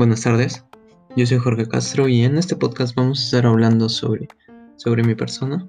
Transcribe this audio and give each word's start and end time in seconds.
Buenas 0.00 0.22
tardes, 0.22 0.64
yo 1.14 1.26
soy 1.26 1.36
Jorge 1.36 1.68
Castro 1.68 2.08
y 2.08 2.22
en 2.24 2.38
este 2.38 2.56
podcast 2.56 2.94
vamos 2.94 3.20
a 3.20 3.22
estar 3.22 3.44
hablando 3.44 3.90
sobre, 3.90 4.28
sobre 4.76 5.02
mi 5.02 5.14
persona, 5.14 5.68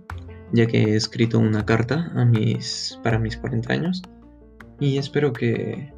ya 0.54 0.68
que 0.68 0.84
he 0.84 0.96
escrito 0.96 1.38
una 1.38 1.66
carta 1.66 2.10
a 2.16 2.24
mis, 2.24 2.98
para 3.04 3.20
mis 3.20 3.36
40 3.36 3.74
años 3.74 4.02
y 4.80 4.98
espero 4.98 5.34
que, 5.34 5.92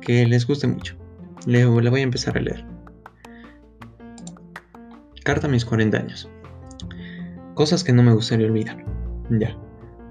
que 0.00 0.24
les 0.26 0.46
guste 0.46 0.66
mucho. 0.66 0.96
Le, 1.44 1.66
la 1.66 1.90
voy 1.90 2.00
a 2.00 2.04
empezar 2.04 2.38
a 2.38 2.40
leer. 2.40 2.64
Carta 5.22 5.46
a 5.46 5.50
mis 5.50 5.66
40 5.66 5.98
años. 5.98 6.30
Cosas 7.52 7.84
que 7.84 7.92
no 7.92 8.02
me 8.02 8.14
gustaría 8.14 8.46
olvidar. 8.46 8.82
Ya. 9.28 9.54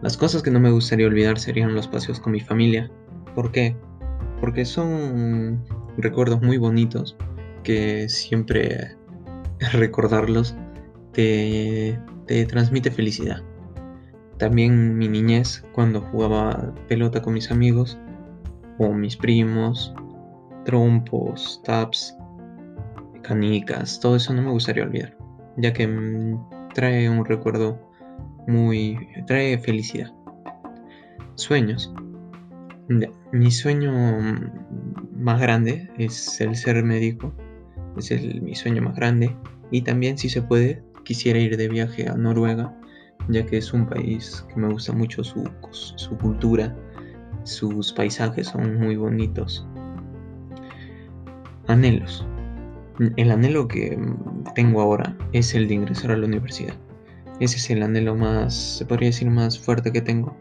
Las 0.04 0.16
cosas 0.16 0.44
que 0.44 0.52
no 0.52 0.60
me 0.60 0.70
gustaría 0.70 1.08
olvidar 1.08 1.40
serían 1.40 1.74
los 1.74 1.88
paseos 1.88 2.20
con 2.20 2.34
mi 2.34 2.40
familia. 2.40 2.92
¿Por 3.34 3.52
qué? 3.52 3.76
Porque 4.40 4.64
son 4.64 5.66
recuerdos 5.98 6.40
muy 6.44 6.58
bonitos 6.58 7.18
que 7.64 8.10
siempre 8.10 8.96
recordarlos 9.74 10.56
te, 11.14 12.00
te 12.28 12.46
transmite 12.46 12.92
felicidad. 12.92 13.42
También 14.38 14.98
mi 14.98 15.08
niñez, 15.08 15.64
cuando 15.74 16.02
jugaba 16.02 16.74
pelota 16.88 17.22
con 17.22 17.34
mis 17.34 17.52
amigos, 17.52 18.00
o 18.80 18.92
mis 18.92 19.16
primos, 19.16 19.94
trompos, 20.66 21.62
taps, 21.64 22.18
canicas, 23.22 24.00
todo 24.00 24.16
eso 24.16 24.34
no 24.34 24.42
me 24.42 24.50
gustaría 24.50 24.84
olvidar, 24.84 25.16
ya 25.58 25.72
que 25.74 25.88
trae 26.74 27.10
un 27.10 27.26
recuerdo 27.26 27.80
muy... 28.48 28.98
trae 29.28 29.58
felicidad. 29.60 30.12
Sueños. 31.36 31.94
Mi 33.32 33.52
sueño 33.52 33.92
más 35.16 35.40
grande 35.40 35.90
es 35.98 36.42
el 36.42 36.56
ser 36.56 36.84
médico, 36.84 37.34
es 37.98 38.12
el, 38.12 38.42
mi 38.42 38.56
sueño 38.56 38.82
más 38.82 38.96
grande 38.96 39.36
y 39.72 39.82
también 39.82 40.18
si 40.18 40.30
se 40.30 40.42
puede 40.42 40.84
quisiera 41.04 41.40
ir 41.40 41.58
de 41.58 41.68
viaje 41.68 42.08
a 42.08 42.16
Noruega, 42.16 42.76
ya 43.28 43.46
que 43.46 43.58
es 43.58 43.74
un 43.74 43.88
país 43.88 44.46
que 44.50 44.60
me 44.60 44.72
gusta 44.72 44.94
mucho 44.94 45.24
su, 45.24 45.50
su 45.72 46.18
cultura, 46.18 46.76
sus 47.44 47.92
paisajes 47.94 48.48
son 48.48 48.78
muy 48.80 48.96
bonitos. 48.96 49.66
Anhelos. 51.68 52.26
El 53.16 53.32
anhelo 53.32 53.68
que 53.68 53.98
tengo 54.56 54.82
ahora 54.82 55.18
es 55.32 55.56
el 55.56 55.68
de 55.68 55.76
ingresar 55.76 56.12
a 56.12 56.18
la 56.18 56.28
universidad. 56.28 56.76
Ese 57.40 57.58
es 57.58 57.70
el 57.72 57.82
anhelo 57.82 58.16
más, 58.16 58.78
se 58.78 58.86
podría 58.86 59.10
decir, 59.10 59.30
más 59.30 59.58
fuerte 59.58 59.92
que 59.92 60.02
tengo. 60.02 60.36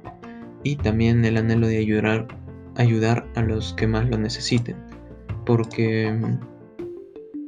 Y 0.62 0.76
también 0.76 1.24
el 1.24 1.38
anhelo 1.38 1.66
de 1.68 1.78
ayudar, 1.78 2.28
ayudar 2.76 3.26
a 3.36 3.42
los 3.42 3.72
que 3.74 3.86
más 3.86 4.08
lo 4.10 4.18
necesiten. 4.18 4.76
Porque 5.46 6.14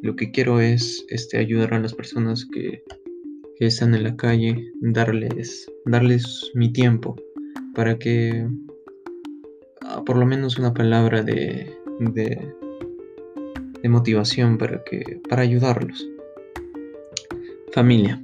lo 0.03 0.17
que 0.17 0.33
quiero 0.33 0.61
es 0.61 1.07
este, 1.09 1.39
ayudar 1.39 1.75
a 1.75 1.81
las 1.81 1.95
personas 1.95 2.45
que, 2.45 2.83
que 3.57 3.67
están 3.67 3.95
en 3.95 4.03
la 4.03 4.17
calle, 4.17 4.73
darles, 4.81 5.71
darles 5.87 6.51
mi 6.55 6.73
tiempo 6.73 7.17
para 7.73 7.97
que 7.99 8.49
ah, 9.83 10.03
por 10.05 10.17
lo 10.17 10.27
menos 10.27 10.59
una 10.59 10.75
palabra 10.75 11.23
de, 11.23 11.73
de, 12.01 12.53
de 13.81 13.89
motivación 13.89 14.59
para, 14.59 14.83
que, 14.83 15.21
para 15.29 15.43
ayudarlos. 15.43 16.07
Familia. 17.73 18.21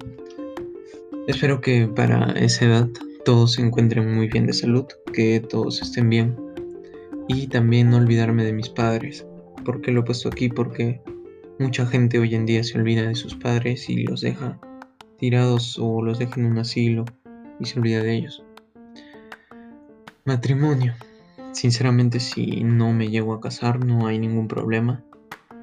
Espero 1.29 1.61
que 1.61 1.87
para 1.87 2.33
esa 2.33 2.65
edad 2.65 2.89
todos 3.25 3.53
se 3.53 3.63
encuentren 3.63 4.15
muy 4.15 4.27
bien 4.27 4.47
de 4.47 4.53
salud, 4.53 4.87
que 5.13 5.41
todos 5.41 5.81
estén 5.81 6.11
bien. 6.11 6.37
Y 7.29 7.47
también 7.47 7.91
no 7.91 7.98
olvidarme 7.98 8.45
de 8.45 8.53
mis 8.53 8.69
padres. 8.69 9.25
¿Por 9.65 9.81
qué 9.81 9.92
lo 9.92 10.01
he 10.01 10.05
puesto 10.05 10.29
aquí? 10.29 10.48
Porque 10.48 11.01
mucha 11.59 11.87
gente 11.87 12.19
hoy 12.19 12.34
en 12.34 12.47
día 12.47 12.62
se 12.62 12.78
olvida 12.78 13.03
de 13.03 13.14
sus 13.14 13.35
padres 13.35 13.89
y 13.89 14.05
los 14.05 14.20
deja 14.20 14.58
tirados 15.19 15.79
o 15.80 16.02
los 16.02 16.19
deja 16.19 16.41
en 16.41 16.46
un 16.46 16.58
asilo 16.58 17.05
y 17.58 17.64
se 17.64 17.79
olvida 17.79 18.02
de 18.02 18.14
ellos. 18.14 18.45
Matrimonio. 20.24 20.95
Sinceramente, 21.52 22.20
si 22.20 22.63
no 22.63 22.92
me 22.92 23.08
llego 23.08 23.33
a 23.33 23.41
casar, 23.41 23.85
no 23.85 24.07
hay 24.07 24.19
ningún 24.19 24.46
problema. 24.46 25.02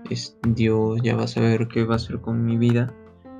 Es, 0.10 0.38
Dios 0.46 1.00
ya 1.04 1.16
va 1.16 1.24
a 1.24 1.28
saber 1.28 1.68
qué 1.68 1.84
va 1.84 1.94
a 1.94 1.98
hacer 1.98 2.20
con 2.20 2.44
mi 2.44 2.58
vida 2.58 2.94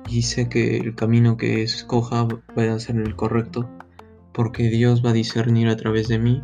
y 0.08 0.22
sé 0.22 0.48
que 0.48 0.78
el 0.78 0.94
camino 0.94 1.36
que 1.36 1.62
escoja 1.62 2.24
va 2.24 2.62
a 2.62 2.78
ser 2.78 2.96
el 2.96 3.14
correcto 3.16 3.68
porque 4.32 4.68
Dios 4.68 5.04
va 5.04 5.10
a 5.10 5.14
discernir 5.14 5.68
a 5.68 5.76
través 5.76 6.08
de 6.08 6.18
mí 6.18 6.42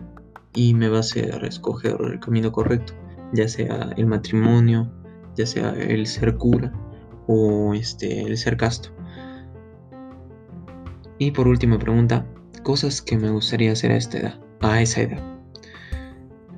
y 0.55 0.75
me 0.75 0.89
va 0.89 0.99
a 0.99 1.01
hacer 1.01 1.45
escoger 1.45 1.97
el 2.01 2.21
camino 2.21 2.51
correcto, 2.51 2.95
ya 3.33 3.49
sea 3.49 3.93
el 3.97 4.07
matrimonio, 4.07 4.91
ya 5.37 5.47
sea 5.47 5.71
el 5.71 6.07
ser 6.07 6.37
cura 6.37 6.73
o 7.27 7.75
este 7.75 8.23
el 8.23 8.37
ser 8.37 8.57
casto. 8.57 8.91
Y 11.19 11.31
por 11.31 11.47
última 11.47 11.79
pregunta, 11.79 12.27
cosas 12.63 13.01
que 13.01 13.17
me 13.17 13.31
gustaría 13.31 13.73
hacer 13.73 13.93
a 13.93 13.97
esta 13.97 14.19
edad, 14.19 14.41
a 14.61 14.83
esa 14.83 15.03
edad. 15.03 15.23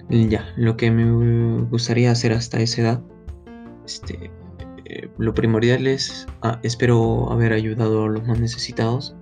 Ya, 0.08 0.46
lo 0.56 0.76
que 0.76 0.90
me 0.90 1.62
gustaría 1.64 2.10
hacer 2.10 2.32
hasta 2.32 2.60
esa 2.60 2.82
edad, 2.82 3.02
este, 3.84 4.30
eh, 4.84 5.08
lo 5.18 5.34
primordial 5.34 5.86
es, 5.86 6.26
ah, 6.42 6.60
espero 6.62 7.30
haber 7.32 7.52
ayudado 7.52 8.04
a 8.04 8.08
los 8.08 8.26
más 8.26 8.38
necesitados, 8.38 9.16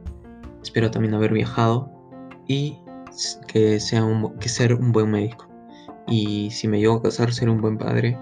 espero 0.63 0.91
también 0.91 1.15
haber 1.15 1.33
viajado 1.33 1.91
y 2.47 2.79
que 3.47 3.79
sea 3.81 4.05
que 4.41 4.49
ser 4.49 4.75
un 4.75 4.93
buen 4.93 5.11
médico. 5.11 5.49
Y 6.07 6.51
si 6.51 6.69
me 6.69 6.79
llego 6.79 6.95
a 6.95 7.03
casar, 7.03 7.33
ser 7.33 7.49
un 7.49 7.61
buen 7.61 7.79
padre. 7.79 8.19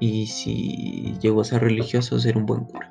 Y 0.00 0.26
si 0.26 1.14
llego 1.20 1.42
a 1.42 1.44
ser 1.44 1.62
religioso, 1.62 2.18
ser 2.18 2.36
un 2.36 2.46
buen 2.46 2.64
cura. 2.64 2.90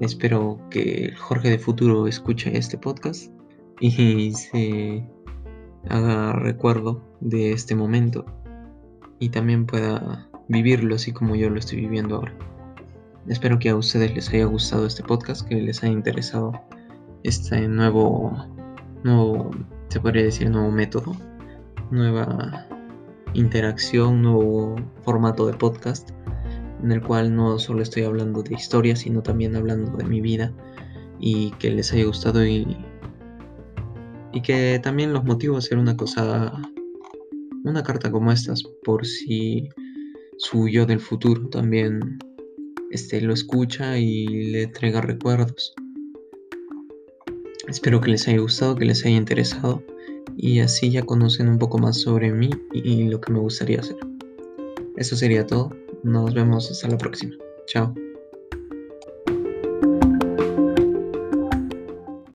Espero 0.00 0.60
que 0.70 1.12
Jorge 1.16 1.50
de 1.50 1.58
futuro 1.58 2.06
escuche 2.06 2.56
este 2.56 2.76
podcast 2.78 3.32
y 3.80 4.32
se 4.32 5.08
haga 5.88 6.32
recuerdo 6.32 7.02
de 7.20 7.52
este 7.52 7.74
momento 7.74 8.26
y 9.18 9.30
también 9.30 9.66
pueda 9.66 10.28
vivirlo 10.48 10.94
así 10.94 11.12
como 11.12 11.36
yo 11.36 11.50
lo 11.50 11.58
estoy 11.58 11.80
viviendo 11.80 12.16
ahora. 12.16 12.34
Espero 13.28 13.58
que 13.58 13.68
a 13.68 13.76
ustedes 13.76 14.14
les 14.14 14.28
haya 14.30 14.46
gustado 14.46 14.86
este 14.86 15.02
podcast, 15.02 15.46
que 15.46 15.56
les 15.56 15.82
haya 15.82 15.92
interesado 15.92 16.52
este 17.22 17.68
nuevo, 17.68 18.32
nuevo, 19.04 19.50
se 19.88 20.00
podría 20.00 20.24
decir, 20.24 20.48
nuevo 20.50 20.70
método, 20.70 21.14
nueva 21.90 22.66
interacción, 23.34 24.22
nuevo 24.22 24.76
formato 25.02 25.46
de 25.46 25.54
podcast, 25.54 26.10
en 26.82 26.92
el 26.92 27.02
cual 27.02 27.34
no 27.34 27.58
solo 27.58 27.82
estoy 27.82 28.04
hablando 28.04 28.42
de 28.42 28.54
historia, 28.54 28.96
sino 28.96 29.22
también 29.22 29.56
hablando 29.56 29.96
de 29.96 30.04
mi 30.04 30.20
vida 30.20 30.52
y 31.20 31.50
que 31.52 31.70
les 31.70 31.92
haya 31.92 32.04
gustado 32.04 32.46
y, 32.46 32.76
y 34.32 34.42
que 34.42 34.80
también 34.82 35.12
los 35.12 35.24
motivo 35.24 35.56
a 35.56 35.58
hacer 35.58 35.78
una 35.78 35.96
cosa, 35.96 36.52
una 37.64 37.82
carta 37.82 38.10
como 38.10 38.32
estas, 38.32 38.62
por 38.84 39.06
si 39.06 39.68
su 40.38 40.68
yo 40.68 40.86
del 40.86 41.00
futuro 41.00 41.48
también 41.48 42.18
este, 42.90 43.20
lo 43.20 43.34
escucha 43.34 43.98
y 43.98 44.26
le 44.26 44.62
entrega 44.62 45.00
recuerdos. 45.00 45.74
Espero 47.66 48.00
que 48.00 48.10
les 48.10 48.26
haya 48.28 48.38
gustado, 48.38 48.76
que 48.76 48.86
les 48.86 49.04
haya 49.04 49.16
interesado 49.16 49.82
y 50.36 50.60
así 50.60 50.90
ya 50.90 51.02
conocen 51.04 51.48
un 51.48 51.58
poco 51.58 51.78
más 51.78 52.00
sobre 52.00 52.32
mí 52.32 52.50
y 52.72 53.04
lo 53.08 53.20
que 53.20 53.32
me 53.32 53.38
gustaría 53.38 53.80
hacer. 53.80 53.96
Eso 54.96 55.16
sería 55.16 55.46
todo. 55.46 55.70
Nos 56.02 56.34
vemos 56.34 56.70
hasta 56.70 56.88
la 56.88 56.98
próxima. 56.98 57.34
Chao. 57.66 57.94